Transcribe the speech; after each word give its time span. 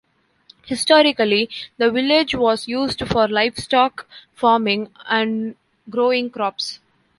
Historically, 0.65 1.47
the 1.77 1.91
village 1.91 2.33
was 2.33 2.67
used 2.67 3.05
for 3.07 3.27
livestock 3.27 4.07
farming 4.33 4.89
and 5.05 5.53
growing 5.91 6.27
crops. 6.31 6.79